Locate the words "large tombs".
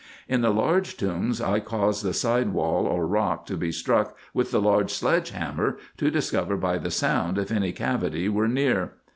0.49-1.39